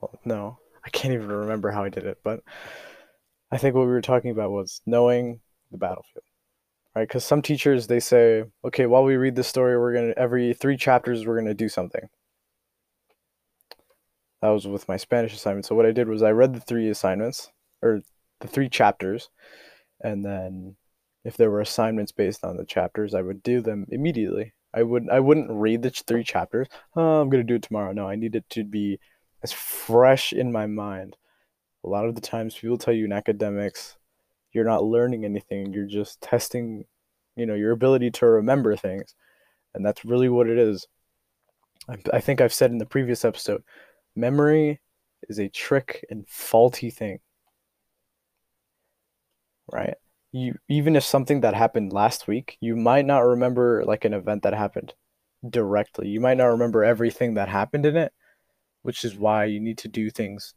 Well, 0.00 0.18
no, 0.24 0.58
I 0.84 0.90
can't 0.90 1.14
even 1.14 1.28
remember 1.28 1.70
how 1.70 1.84
I 1.84 1.88
did 1.88 2.06
it, 2.06 2.18
but 2.22 2.40
I 3.50 3.58
think 3.58 3.74
what 3.74 3.86
we 3.86 3.92
were 3.92 4.00
talking 4.00 4.30
about 4.30 4.50
was 4.50 4.80
knowing 4.86 5.40
the 5.70 5.78
battlefield 5.78 6.24
right 6.94 7.06
because 7.06 7.24
some 7.24 7.42
teachers 7.42 7.86
they 7.86 8.00
say 8.00 8.44
okay 8.64 8.86
while 8.86 9.04
we 9.04 9.16
read 9.16 9.36
the 9.36 9.44
story 9.44 9.78
we're 9.78 9.94
gonna 9.94 10.14
every 10.16 10.52
three 10.52 10.76
chapters 10.76 11.26
we're 11.26 11.38
gonna 11.38 11.54
do 11.54 11.68
something 11.68 12.08
that 14.42 14.48
was 14.48 14.66
with 14.66 14.88
my 14.88 14.96
spanish 14.96 15.34
assignment 15.34 15.64
so 15.64 15.74
what 15.74 15.86
i 15.86 15.92
did 15.92 16.08
was 16.08 16.22
i 16.22 16.30
read 16.30 16.54
the 16.54 16.60
three 16.60 16.88
assignments 16.88 17.50
or 17.82 18.00
the 18.40 18.48
three 18.48 18.68
chapters 18.68 19.30
and 20.02 20.24
then 20.24 20.76
if 21.24 21.36
there 21.36 21.50
were 21.50 21.60
assignments 21.60 22.12
based 22.12 22.44
on 22.44 22.56
the 22.56 22.64
chapters 22.64 23.14
i 23.14 23.22
would 23.22 23.42
do 23.42 23.60
them 23.60 23.86
immediately. 23.90 24.52
I 24.72 24.82
would 24.82 25.08
i 25.10 25.20
wouldn't 25.20 25.50
read 25.50 25.82
the 25.82 25.90
three 25.90 26.24
chapters 26.24 26.68
oh, 26.96 27.20
i'm 27.20 27.28
gonna 27.28 27.44
do 27.44 27.56
it 27.56 27.62
tomorrow. 27.62 27.92
No 27.92 28.08
i 28.08 28.16
need 28.16 28.36
it 28.36 28.48
to 28.50 28.64
be 28.64 28.98
as 29.42 29.52
fresh 29.52 30.32
in 30.32 30.52
my 30.52 30.66
mind. 30.66 31.16
A 31.84 31.88
lot 31.88 32.06
of 32.06 32.14
the 32.14 32.20
times 32.20 32.54
people 32.54 32.78
tell 32.78 32.94
you 32.94 33.04
in 33.04 33.12
academics 33.12 33.96
you're 34.52 34.64
not 34.64 34.84
learning 34.84 35.24
anything 35.24 35.72
you're 35.72 35.86
just 35.86 36.20
testing 36.20 36.84
you 37.36 37.46
know 37.46 37.54
your 37.54 37.72
ability 37.72 38.10
to 38.12 38.26
remember 38.26 38.76
things. 38.76 39.14
And 39.74 39.86
that's 39.86 40.04
really 40.04 40.28
what 40.28 40.48
it 40.48 40.58
is. 40.58 40.86
I, 41.88 41.96
I 42.14 42.20
think 42.20 42.40
i've 42.40 42.54
said 42.54 42.70
in 42.70 42.78
the 42.78 42.86
previous 42.86 43.24
episode 43.24 43.62
memory 44.16 44.80
is 45.28 45.38
a 45.38 45.48
trick 45.48 46.04
and 46.10 46.26
faulty 46.28 46.90
thing. 46.90 47.20
Right 49.72 49.94
you 50.32 50.54
even 50.68 50.96
if 50.96 51.04
something 51.04 51.40
that 51.40 51.54
happened 51.54 51.92
last 51.92 52.28
week 52.28 52.56
you 52.60 52.76
might 52.76 53.04
not 53.04 53.20
remember 53.20 53.84
like 53.84 54.04
an 54.04 54.14
event 54.14 54.42
that 54.42 54.54
happened 54.54 54.94
directly 55.48 56.08
you 56.08 56.20
might 56.20 56.36
not 56.36 56.46
remember 56.46 56.84
everything 56.84 57.34
that 57.34 57.48
happened 57.48 57.86
in 57.86 57.96
it 57.96 58.12
which 58.82 59.04
is 59.04 59.16
why 59.16 59.44
you 59.44 59.60
need 59.60 59.78
to 59.78 59.88
do 59.88 60.10
things 60.10 60.54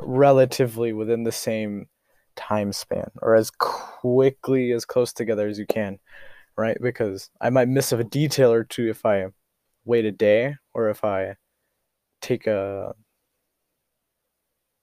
relatively 0.00 0.92
within 0.92 1.24
the 1.24 1.32
same 1.32 1.86
time 2.36 2.72
span 2.72 3.10
or 3.20 3.34
as 3.34 3.50
quickly 3.50 4.72
as 4.72 4.84
close 4.84 5.12
together 5.12 5.48
as 5.48 5.58
you 5.58 5.66
can, 5.66 5.98
right? 6.56 6.78
Because 6.80 7.30
I 7.40 7.50
might 7.50 7.68
miss 7.68 7.92
a 7.92 8.04
detail 8.04 8.52
or 8.52 8.64
two 8.64 8.88
if 8.88 9.04
I 9.04 9.26
wait 9.84 10.04
a 10.04 10.12
day 10.12 10.56
or 10.72 10.88
if 10.88 11.04
I 11.04 11.34
take 12.20 12.46
a 12.46 12.94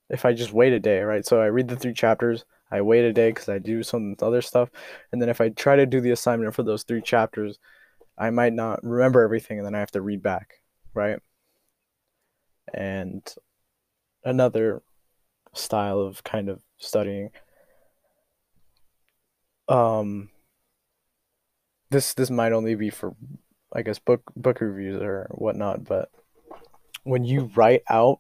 if 0.10 0.24
I 0.24 0.34
just 0.34 0.54
wait 0.54 0.74
a 0.74 0.80
day, 0.80 1.00
right? 1.00 1.26
So 1.26 1.42
I 1.42 1.48
read 1.48 1.68
the 1.68 1.76
three 1.76 1.94
chapters, 1.94 2.46
I 2.72 2.82
wait 2.82 3.06
a 3.06 3.14
day 3.14 3.30
because 3.30 3.50
I 3.50 3.60
do 3.60 3.84
some 3.84 4.16
other 4.22 4.42
stuff, 4.42 4.70
and 5.12 5.22
then 5.22 5.30
if 5.30 5.42
I 5.42 5.50
try 5.50 5.76
to 5.76 5.86
do 5.86 6.02
the 6.02 6.12
assignment 6.12 6.56
for 6.56 6.64
those 6.64 6.84
three 6.84 7.02
chapters, 7.02 7.60
I 8.18 8.30
might 8.30 8.54
not 8.54 8.84
remember 8.84 9.22
everything, 9.22 9.60
and 9.60 9.66
then 9.66 9.76
I 9.76 9.80
have 9.80 9.92
to 9.92 10.02
read 10.02 10.24
back, 10.24 10.62
right? 10.94 11.20
And 12.74 13.22
another 14.24 14.82
style 15.54 16.00
of 16.00 16.24
kind 16.24 16.50
of 16.50 16.62
studying 16.78 17.30
um 19.70 20.30
this 21.90 22.14
this 22.14 22.30
might 22.30 22.52
only 22.52 22.76
be 22.76 22.90
for 22.90 23.16
I 23.74 23.82
guess 23.82 24.00
book 24.00 24.22
book 24.36 24.62
reviews 24.62 25.02
or 25.02 25.28
whatnot, 25.32 25.86
but 25.86 26.10
when 27.04 27.24
you 27.24 27.52
write 27.56 27.84
out 27.90 28.20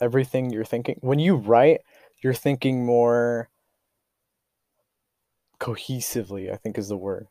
everything 0.00 0.50
you're 0.50 0.64
thinking 0.64 0.98
when 1.00 1.18
you 1.18 1.34
write, 1.36 1.80
you're 2.22 2.34
thinking 2.34 2.84
more 2.84 3.48
cohesively, 5.60 6.52
I 6.52 6.56
think 6.56 6.78
is 6.78 6.88
the 6.88 6.96
word. 6.96 7.28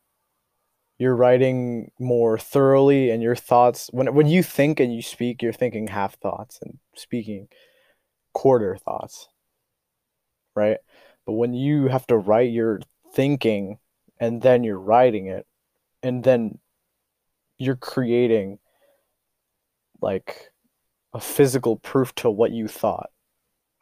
You're 0.98 1.16
writing 1.16 1.92
more 2.00 2.40
thoroughly 2.40 3.12
and 3.12 3.22
your 3.22 3.36
thoughts 3.36 3.90
when 3.92 4.14
when 4.16 4.28
you 4.28 4.42
think 4.42 4.80
and 4.80 4.94
you 4.94 5.02
speak, 5.02 5.42
you're 5.42 5.54
thinking 5.54 5.88
half 5.88 6.16
thoughts 6.20 6.60
and 6.62 6.80
speaking 6.96 7.48
quarter 8.34 8.76
thoughts. 8.78 9.28
Right? 10.56 10.78
But 11.26 11.34
when 11.34 11.54
you 11.54 11.88
have 11.88 12.08
to 12.08 12.18
write 12.18 12.52
your 12.52 12.82
thinking 13.14 13.78
and 14.20 14.42
then 14.42 14.64
you're 14.64 14.80
writing 14.80 15.28
it 15.28 15.46
and 16.02 16.24
then 16.24 16.60
you're 17.58 17.76
creating 17.76 18.60
like 20.02 20.52
a 21.14 21.20
physical 21.20 21.78
proof 21.78 22.14
to 22.16 22.30
what 22.30 22.52
you 22.52 22.68
thought 22.68 23.10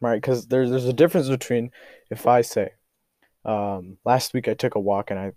right 0.00 0.20
because 0.20 0.46
there's 0.46 0.70
there's 0.70 0.86
a 0.86 0.92
difference 0.92 1.28
between 1.28 1.70
if 2.10 2.26
i 2.26 2.40
say 2.40 2.70
um, 3.46 3.96
last 4.04 4.34
week 4.34 4.48
i 4.48 4.54
took 4.54 4.74
a 4.74 4.80
walk 4.80 5.10
and 5.10 5.18
i 5.18 5.32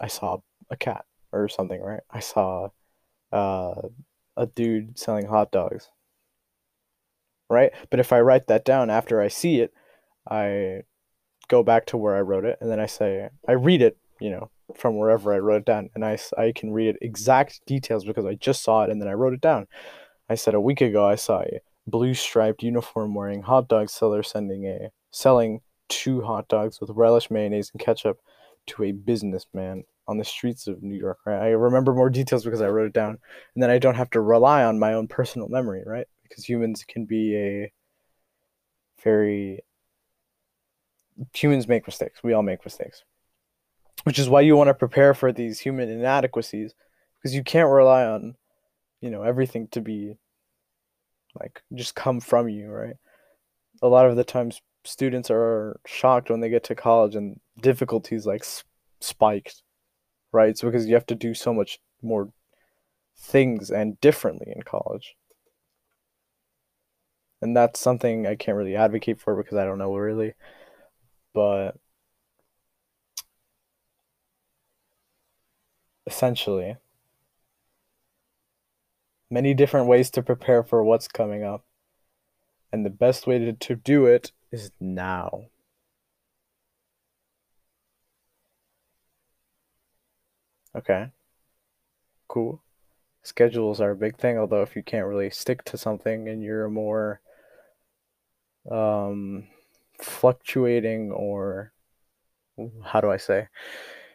i 0.00 0.06
saw 0.06 0.38
a 0.70 0.76
cat 0.76 1.04
or 1.32 1.48
something 1.48 1.80
right? 1.80 2.02
I 2.10 2.20
saw 2.20 2.68
uh, 3.32 3.74
a 4.36 4.46
dude 4.46 4.98
selling 4.98 5.26
hot 5.26 5.50
dogs. 5.50 5.90
Right? 7.50 7.72
But 7.90 8.00
if 8.00 8.12
i 8.12 8.20
write 8.20 8.46
that 8.48 8.64
down 8.64 8.90
after 8.90 9.20
i 9.20 9.28
see 9.28 9.60
it 9.60 9.72
i 10.28 10.82
go 11.48 11.62
back 11.62 11.86
to 11.86 11.96
where 11.96 12.16
I 12.16 12.20
wrote 12.20 12.44
it, 12.44 12.58
and 12.60 12.70
then 12.70 12.80
I 12.80 12.86
say 12.86 13.28
I 13.48 13.52
read 13.52 13.82
it, 13.82 13.96
you 14.20 14.30
know, 14.30 14.50
from 14.74 14.96
wherever 14.96 15.32
I 15.32 15.38
wrote 15.38 15.62
it 15.62 15.64
down, 15.66 15.90
and 15.94 16.04
I 16.04 16.18
I 16.36 16.52
can 16.54 16.72
read 16.72 16.88
it 16.88 16.98
exact 17.00 17.60
details 17.66 18.04
because 18.04 18.26
I 18.26 18.34
just 18.34 18.62
saw 18.62 18.84
it 18.84 18.90
and 18.90 19.00
then 19.00 19.08
I 19.08 19.12
wrote 19.12 19.34
it 19.34 19.40
down. 19.40 19.66
I 20.28 20.34
said 20.34 20.54
a 20.54 20.60
week 20.60 20.80
ago 20.80 21.06
I 21.06 21.16
saw 21.16 21.42
a 21.42 21.60
blue 21.86 22.14
striped 22.14 22.62
uniform 22.62 23.14
wearing 23.14 23.42
hot 23.42 23.68
dog 23.68 23.90
seller 23.90 24.22
sending 24.22 24.66
a 24.66 24.90
selling 25.10 25.60
two 25.88 26.22
hot 26.22 26.48
dogs 26.48 26.80
with 26.80 26.90
relish, 26.90 27.30
mayonnaise, 27.30 27.70
and 27.72 27.80
ketchup 27.80 28.20
to 28.68 28.84
a 28.84 28.92
businessman 28.92 29.84
on 30.08 30.18
the 30.18 30.24
streets 30.24 30.66
of 30.66 30.82
New 30.82 30.96
York. 30.96 31.18
Right, 31.26 31.40
I 31.40 31.48
remember 31.50 31.94
more 31.94 32.10
details 32.10 32.44
because 32.44 32.60
I 32.60 32.68
wrote 32.68 32.86
it 32.86 32.92
down, 32.92 33.18
and 33.54 33.62
then 33.62 33.70
I 33.70 33.78
don't 33.78 33.94
have 33.94 34.10
to 34.10 34.20
rely 34.20 34.64
on 34.64 34.78
my 34.78 34.94
own 34.94 35.08
personal 35.08 35.48
memory, 35.48 35.82
right? 35.86 36.06
Because 36.22 36.48
humans 36.48 36.84
can 36.86 37.04
be 37.04 37.36
a 37.36 37.72
very 39.02 39.60
humans 41.34 41.68
make 41.68 41.86
mistakes. 41.86 42.22
We 42.22 42.32
all 42.32 42.42
make 42.42 42.64
mistakes. 42.64 43.04
Which 44.04 44.18
is 44.18 44.28
why 44.28 44.42
you 44.42 44.56
want 44.56 44.68
to 44.68 44.74
prepare 44.74 45.14
for 45.14 45.32
these 45.32 45.58
human 45.58 45.88
inadequacies 45.88 46.74
because 47.18 47.34
you 47.34 47.42
can't 47.42 47.70
rely 47.70 48.04
on, 48.04 48.36
you 49.00 49.10
know, 49.10 49.22
everything 49.22 49.68
to 49.68 49.80
be 49.80 50.16
like 51.38 51.62
just 51.74 51.94
come 51.94 52.20
from 52.20 52.48
you, 52.48 52.70
right? 52.70 52.96
A 53.82 53.88
lot 53.88 54.06
of 54.06 54.16
the 54.16 54.24
times 54.24 54.60
students 54.86 55.30
are 55.30 55.80
shocked 55.86 56.30
when 56.30 56.40
they 56.40 56.48
get 56.48 56.64
to 56.64 56.74
college 56.74 57.14
and 57.14 57.40
difficulties 57.60 58.26
like 58.26 58.44
spiked, 59.00 59.62
right? 60.32 60.50
It's 60.50 60.62
because 60.62 60.86
you 60.86 60.94
have 60.94 61.06
to 61.06 61.14
do 61.14 61.34
so 61.34 61.52
much 61.52 61.78
more 62.02 62.30
things 63.16 63.70
and 63.70 64.00
differently 64.00 64.52
in 64.54 64.62
college. 64.62 65.16
And 67.42 67.56
that's 67.56 67.80
something 67.80 68.26
I 68.26 68.34
can't 68.36 68.56
really 68.56 68.76
advocate 68.76 69.20
for 69.20 69.36
because 69.36 69.58
I 69.58 69.64
don't 69.64 69.78
know 69.78 69.94
really 69.96 70.34
but 71.36 71.76
essentially 76.06 76.78
many 79.30 79.52
different 79.52 79.86
ways 79.86 80.10
to 80.10 80.22
prepare 80.22 80.62
for 80.62 80.82
what's 80.82 81.06
coming 81.06 81.44
up 81.44 81.62
and 82.72 82.86
the 82.86 82.90
best 82.90 83.26
way 83.26 83.38
to, 83.38 83.52
to 83.52 83.76
do 83.76 84.06
it 84.06 84.32
is 84.52 84.70
now 84.80 85.46
okay 90.74 91.10
cool 92.28 92.62
schedules 93.22 93.80
are 93.80 93.90
a 93.90 93.96
big 93.96 94.16
thing 94.16 94.38
although 94.38 94.62
if 94.62 94.76
you 94.76 94.82
can't 94.82 95.06
really 95.06 95.30
stick 95.30 95.64
to 95.64 95.76
something 95.76 96.28
and 96.28 96.42
you're 96.42 96.68
more 96.68 97.20
um 98.70 99.46
fluctuating 100.00 101.10
or 101.12 101.72
how 102.84 103.00
do 103.00 103.10
I 103.10 103.16
say? 103.16 103.48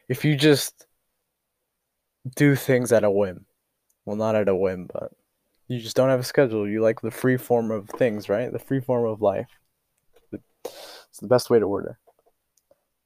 If 0.09 0.25
you 0.25 0.35
just 0.35 0.85
do 2.35 2.55
things 2.55 2.91
at 2.91 3.03
a 3.03 3.11
whim, 3.11 3.45
well, 4.05 4.15
not 4.15 4.35
at 4.35 4.49
a 4.49 4.55
whim, 4.55 4.89
but 4.91 5.11
you 5.67 5.79
just 5.79 5.95
don't 5.95 6.09
have 6.09 6.19
a 6.19 6.23
schedule. 6.23 6.67
You 6.67 6.81
like 6.81 7.01
the 7.01 7.11
free 7.11 7.37
form 7.37 7.71
of 7.71 7.89
things, 7.89 8.29
right? 8.29 8.51
The 8.51 8.59
free 8.59 8.81
form 8.81 9.05
of 9.05 9.21
life. 9.21 9.59
It's 10.63 11.19
the 11.21 11.27
best 11.27 11.49
way 11.49 11.59
to 11.59 11.65
order. 11.65 11.99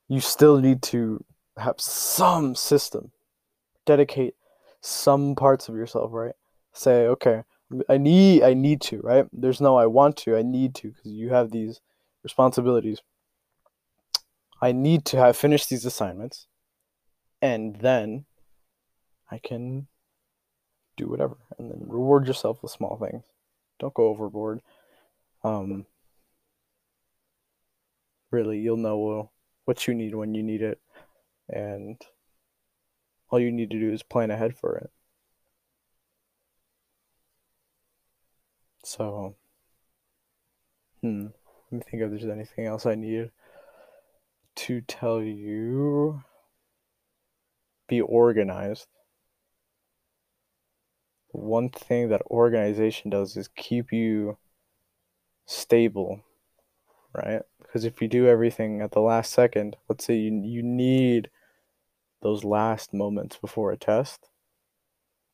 You 0.07 0.19
still 0.19 0.59
need 0.59 0.81
to 0.83 1.23
have 1.57 1.79
some 1.79 2.55
system, 2.55 3.11
dedicate 3.85 4.35
some 4.81 5.35
parts 5.35 5.69
of 5.69 5.75
yourself, 5.75 6.11
right? 6.13 6.35
Say, 6.73 7.07
okay, 7.07 7.43
I 7.89 7.97
need, 7.97 8.43
I 8.43 8.53
need 8.53 8.81
to, 8.81 8.99
right? 8.99 9.25
There's 9.33 9.61
no 9.61 9.77
I 9.77 9.87
want 9.87 10.17
to, 10.17 10.37
I 10.37 10.43
need 10.43 10.75
to, 10.75 10.89
because 10.89 11.11
you 11.11 11.29
have 11.29 11.51
these 11.51 11.81
responsibilities. 12.23 13.01
I 14.61 14.71
need 14.71 15.05
to 15.05 15.17
have 15.17 15.35
finished 15.37 15.69
these 15.69 15.85
assignments. 15.85 16.47
and 17.41 17.75
then 17.77 18.25
I 19.29 19.37
can 19.37 19.87
do 20.97 21.07
whatever 21.07 21.37
and 21.57 21.69
then 21.69 21.83
reward 21.87 22.27
yourself 22.27 22.61
with 22.63 22.71
small 22.71 22.97
things. 22.97 23.25
Don't 23.79 23.93
go 23.93 24.05
overboard. 24.07 24.61
Um, 25.43 25.85
really, 28.35 28.59
you'll 28.59 28.77
know 28.77 29.31
what 29.63 29.87
you 29.87 29.93
need 29.93 30.13
when 30.13 30.35
you 30.35 30.43
need 30.43 30.61
it, 30.61 30.79
and 31.49 31.99
all 33.29 33.39
you 33.39 33.51
need 33.51 33.71
to 33.71 33.79
do 33.79 33.91
is 33.91 34.03
plan 34.03 34.29
ahead 34.29 34.57
for 34.57 34.77
it. 34.77 34.91
So, 38.83 39.35
hmm, 41.01 41.27
let 41.71 41.71
me 41.71 41.79
think 41.79 42.03
if 42.03 42.09
there's 42.09 42.25
anything 42.25 42.65
else 42.65 42.85
I 42.85 42.95
need 42.95 43.31
to 44.55 44.81
tell 44.81 45.21
you. 45.21 46.23
Be 47.87 48.01
organized. 48.01 48.87
One 51.29 51.69
thing 51.69 52.09
that 52.09 52.21
organization 52.31 53.11
does 53.11 53.37
is 53.37 53.47
keep 53.47 53.91
you 53.91 54.37
stable, 55.45 56.23
right? 57.15 57.41
Because 57.61 57.85
if 57.85 58.01
you 58.01 58.07
do 58.07 58.27
everything 58.27 58.81
at 58.81 58.91
the 58.91 59.01
last 59.01 59.31
second, 59.31 59.77
let's 59.89 60.05
say 60.05 60.15
you, 60.15 60.41
you 60.43 60.63
need 60.63 61.29
those 62.21 62.43
last 62.43 62.93
moments 62.93 63.37
before 63.37 63.71
a 63.71 63.77
test, 63.77 64.29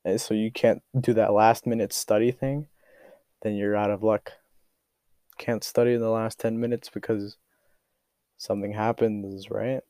and 0.04 0.20
so 0.20 0.34
you 0.34 0.52
can't 0.52 0.82
do 1.00 1.14
that 1.14 1.34
last 1.34 1.66
minute 1.68 1.94
study 1.94 2.32
thing, 2.32 2.68
then 3.42 3.56
you're 3.56 3.76
out 3.76 3.92
of 3.92 4.04
luck. 4.04 4.34
Can't 5.38 5.64
study 5.64 5.94
in 5.94 6.02
the 6.02 6.10
last 6.10 6.40
10 6.40 6.60
minutes 6.60 6.90
because 6.90 7.38
something 8.38 8.74
happens, 8.74 9.50
right? 9.50 9.82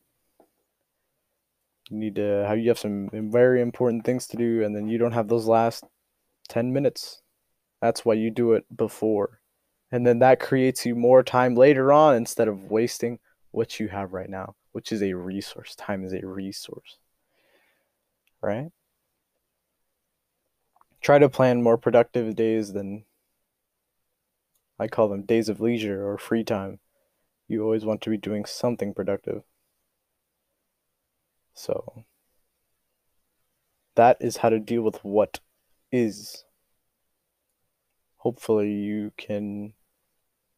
You 1.89 1.97
need 1.97 2.15
to 2.15 2.45
have 2.47 2.57
you 2.59 2.69
have 2.69 2.79
some 2.79 3.09
very 3.11 3.61
important 3.61 4.05
things 4.05 4.27
to 4.27 4.37
do 4.37 4.63
and 4.63 4.75
then 4.75 4.87
you 4.87 4.97
don't 4.97 5.11
have 5.11 5.27
those 5.27 5.47
last 5.47 5.83
10 6.47 6.71
minutes. 6.71 7.21
That's 7.81 8.05
why 8.05 8.13
you 8.13 8.31
do 8.31 8.53
it 8.53 8.65
before. 8.75 9.40
And 9.91 10.07
then 10.07 10.19
that 10.19 10.39
creates 10.39 10.85
you 10.85 10.95
more 10.95 11.21
time 11.21 11.55
later 11.55 11.91
on 11.91 12.15
instead 12.15 12.47
of 12.47 12.71
wasting 12.71 13.19
what 13.51 13.79
you 13.79 13.89
have 13.89 14.13
right 14.13 14.29
now, 14.29 14.55
which 14.71 14.91
is 14.91 15.03
a 15.03 15.13
resource. 15.13 15.75
Time 15.75 16.05
is 16.05 16.13
a 16.13 16.25
resource. 16.25 16.97
Right? 18.41 18.71
Try 21.01 21.19
to 21.19 21.29
plan 21.29 21.61
more 21.61 21.77
productive 21.77 22.35
days 22.35 22.73
than 22.73 23.05
I 24.79 24.87
call 24.87 25.09
them 25.09 25.23
days 25.23 25.49
of 25.49 25.59
leisure 25.59 26.07
or 26.07 26.17
free 26.17 26.43
time. 26.43 26.79
You 27.47 27.63
always 27.63 27.85
want 27.85 28.01
to 28.01 28.09
be 28.09 28.17
doing 28.17 28.45
something 28.45 28.93
productive. 28.93 29.43
So, 31.53 32.05
that 33.95 34.17
is 34.21 34.37
how 34.37 34.49
to 34.49 34.59
deal 34.59 34.81
with 34.83 35.03
what 35.03 35.39
is. 35.91 36.45
Hopefully, 38.17 38.71
you 38.71 39.11
can 39.17 39.73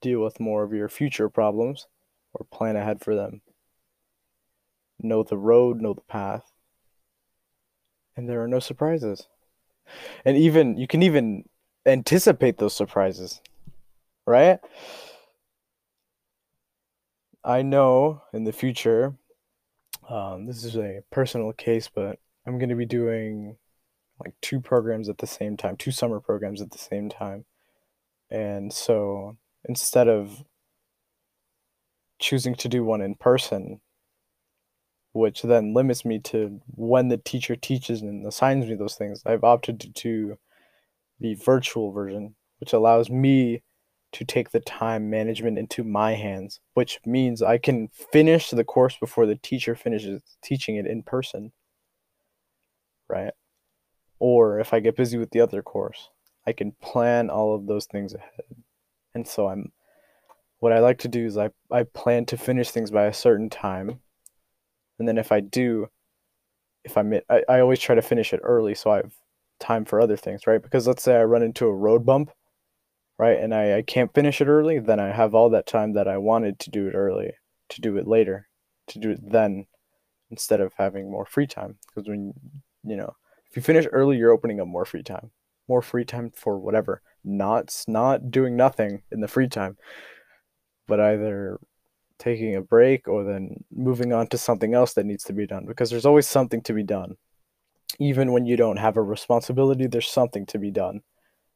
deal 0.10 0.22
with 0.22 0.40
more 0.40 0.64
of 0.64 0.74
your 0.74 0.90
future 0.90 1.30
problems 1.30 1.88
or 2.34 2.46
plan 2.52 2.76
ahead 2.76 3.02
for 3.02 3.16
them. 3.16 3.42
Know 5.00 5.24
the 5.24 5.38
road, 5.38 5.82
know 5.82 5.94
the 5.94 6.02
path. 6.02 6.52
And 8.16 8.30
there 8.30 8.44
are 8.44 8.48
no 8.48 8.60
surprises. 8.60 9.28
And 10.24 10.38
even 10.38 10.78
you 10.78 10.88
can 10.88 11.02
even 11.02 11.46
anticipate 11.86 12.58
those 12.58 12.74
surprises 12.74 13.42
right? 14.26 14.60
I 17.44 17.62
know 17.62 18.22
in 18.32 18.46
the 18.46 18.54
future, 18.54 19.16
um, 20.10 20.46
this 20.46 20.64
is 20.64 20.76
a 20.78 21.02
personal 21.12 21.52
case, 21.54 21.90
but 21.94 22.20
I'm 22.46 22.58
going 22.58 22.70
to 22.70 22.76
be 22.76 22.86
doing 22.86 23.58
like 24.20 24.34
two 24.42 24.62
programs 24.62 25.10
at 25.10 25.18
the 25.18 25.28
same 25.28 25.58
time, 25.58 25.76
two 25.76 25.92
summer 25.92 26.20
programs 26.20 26.62
at 26.62 26.72
the 26.72 26.78
same 26.78 27.10
time. 27.10 27.46
And 28.30 28.72
so 28.72 29.38
instead 29.65 30.08
of 30.08 30.43
choosing 32.19 32.56
to 32.56 32.69
do 32.69 32.84
one 32.84 33.02
in 33.02 33.15
person, 33.15 33.82
which 35.13 35.41
then 35.43 35.73
limits 35.73 36.04
me 36.04 36.19
to 36.19 36.62
when 36.67 37.10
the 37.10 37.17
teacher 37.17 37.56
teaches 37.56 38.02
and 38.02 38.26
assigns 38.26 38.65
me 38.65 38.76
those 38.76 38.95
things, 38.95 39.21
I've 39.26 39.43
opted 39.43 39.80
to 39.82 39.89
do 39.89 40.38
the 41.19 41.36
virtual 41.36 41.91
version, 41.91 42.36
which 42.60 42.73
allows 42.73 43.10
me 43.10 43.62
to 44.13 44.23
take 44.23 44.52
the 44.52 44.60
time 44.60 45.10
management 45.10 45.58
into 45.58 45.84
my 45.84 46.13
hands, 46.13 46.60
which 46.76 46.99
means 47.06 47.41
I 47.41 47.58
can 47.58 47.89
finish 48.12 48.49
the 48.49 48.63
course 48.63 48.95
before 48.97 49.26
the 49.26 49.36
teacher 49.36 49.76
finishes 49.76 50.21
teaching 50.43 50.76
it 50.76 50.86
in 50.86 51.04
person. 51.04 51.52
Right? 53.10 53.34
Or 54.19 54.60
if 54.60 54.73
I 54.73 54.80
get 54.80 54.95
busy 54.95 55.17
with 55.17 55.32
the 55.32 55.41
other 55.41 55.62
course, 55.62 56.10
I 56.47 56.54
can 56.54 56.73
plan 56.82 57.30
all 57.30 57.56
of 57.56 57.67
those 57.67 57.86
things 57.86 58.13
ahead. 58.13 58.63
And 59.15 59.28
so 59.28 59.47
I'm 59.47 59.71
what 60.60 60.73
I 60.73 60.80
like 60.80 60.99
to 60.99 61.08
do 61.08 61.26
is 61.26 61.38
I, 61.38 61.49
I 61.71 61.84
plan 61.84 62.26
to 62.28 62.38
finish 62.38 62.71
things 62.71 62.89
by 62.89 63.06
a 63.06 63.13
certain 63.13 63.49
time. 63.49 63.99
And 64.97 65.08
then 65.08 65.17
if 65.17 65.32
I 65.32 65.41
do, 65.41 65.88
if 66.86 66.97
I'm 66.97 67.12
it, 67.13 67.26
I, 67.30 67.43
I 67.49 67.60
always 67.60 67.80
try 67.80 67.95
to 67.95 68.02
finish 68.02 68.34
it 68.34 68.39
early 68.43 68.73
so 68.73 68.91
I 68.91 68.97
have 68.97 69.13
time 69.60 69.84
for 69.84 69.99
other 69.99 70.15
things, 70.15 70.47
right? 70.47 70.62
Because 70.62 70.88
let's 70.88 71.04
say 71.04 71.17
I 71.17 71.23
run 71.23 71.43
into 71.43 71.65
a 71.65 71.73
road 71.73 72.06
bump 72.06 72.32
right? 73.17 73.39
And 73.39 73.54
I, 73.54 73.78
I 73.78 73.82
can't 73.82 74.13
finish 74.13 74.41
it 74.41 74.47
early, 74.47 74.80
then 74.80 74.99
I 74.99 75.12
have 75.12 75.36
all 75.36 75.49
that 75.52 75.67
time 75.67 75.93
that 75.93 76.08
I 76.08 76.17
wanted 76.17 76.60
to 76.60 76.69
do 76.69 76.88
it 76.88 76.93
early, 76.93 77.32
to 77.69 77.82
do 77.82 77.97
it 77.97 78.08
later, 78.08 78.47
to 78.88 78.99
do 78.99 79.12
it 79.12 79.19
then, 79.21 79.67
instead 80.30 80.62
of 80.62 80.73
having 80.78 81.12
more 81.12 81.26
free 81.26 81.47
time. 81.47 81.78
Because 81.88 82.10
when, 82.10 82.34
you 82.84 82.95
know, 82.95 83.15
if 83.49 83.56
you 83.56 83.62
finish 83.62 83.86
early, 83.91 84.17
you're 84.17 84.32
opening 84.32 84.60
up 84.60 84.67
more 84.67 84.86
free 84.86 85.04
time, 85.04 85.32
more 85.67 85.82
free 85.82 86.06
time 86.06 86.32
for 86.36 86.58
whatever, 86.58 87.02
not 87.24 87.84
not 87.88 88.32
doing 88.32 88.56
nothing 88.56 89.04
in 89.12 89.22
the 89.22 89.28
free 89.28 89.48
time, 89.48 89.78
but 90.88 91.00
either 91.00 91.60
taking 92.20 92.56
a 92.56 92.62
break 92.62 93.08
or 93.08 93.24
then 93.24 93.64
moving 93.72 94.14
on 94.14 94.28
to 94.28 94.38
something 94.38 94.74
else 94.74 94.94
that 94.94 95.06
needs 95.06 95.24
to 95.26 95.34
be 95.34 95.48
done. 95.48 95.66
Because 95.66 95.90
there's 95.90 96.06
always 96.06 96.28
something 96.28 96.62
to 96.62 96.74
be 96.74 96.84
done, 96.84 97.16
even 98.00 98.32
when 98.32 98.46
you 98.46 98.58
don't 98.58 98.78
have 98.78 98.98
a 98.98 99.02
responsibility. 99.02 99.88
There's 99.88 100.10
something 100.10 100.46
to 100.48 100.60
be 100.60 100.72
done, 100.72 101.02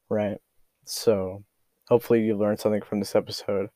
right? 0.08 0.38
So 0.84 1.44
hopefully 1.88 2.22
you 2.22 2.36
learned 2.36 2.60
something 2.60 2.82
from 2.82 3.00
this 3.00 3.14
episode. 3.14 3.70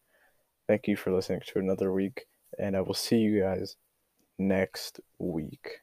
Thank 0.68 0.86
you 0.86 0.96
for 0.96 1.12
listening 1.12 1.42
to 1.48 1.58
another 1.58 1.92
week, 1.92 2.26
and 2.58 2.76
I 2.76 2.80
will 2.80 2.94
see 2.94 3.16
you 3.16 3.40
guys 3.42 3.76
next 4.38 5.00
week. 5.18 5.81